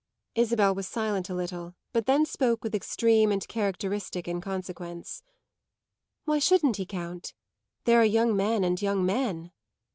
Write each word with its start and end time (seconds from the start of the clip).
Isabel 0.33 0.73
was 0.73 0.87
silent 0.87 1.29
a 1.29 1.35
little 1.35 1.75
but 1.93 2.07
then 2.07 2.25
spoke 2.25 2.63
with 2.63 2.73
extreme 2.73 3.31
and 3.31 3.47
characteristic 3.47 4.27
inconsequence. 4.27 5.21
"Why 6.25 6.39
shouldn't 6.39 6.77
he 6.77 6.87
count? 6.87 7.35
There 7.83 8.01
are 8.01 8.05
young 8.05 8.35
men 8.35 8.63
and 8.63 8.81
young 8.81 9.05
men." 9.05 9.51